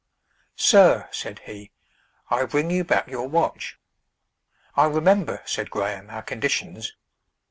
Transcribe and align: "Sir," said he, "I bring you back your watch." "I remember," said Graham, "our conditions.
"Sir," 0.57 1.07
said 1.11 1.41
he, 1.45 1.69
"I 2.31 2.45
bring 2.45 2.71
you 2.71 2.83
back 2.83 3.07
your 3.07 3.27
watch." 3.29 3.77
"I 4.75 4.87
remember," 4.87 5.43
said 5.45 5.69
Graham, 5.69 6.09
"our 6.09 6.23
conditions. 6.23 6.93